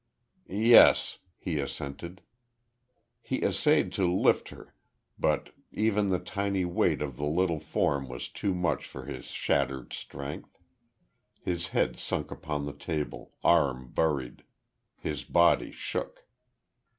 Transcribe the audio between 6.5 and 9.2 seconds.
weight of the little form was too much for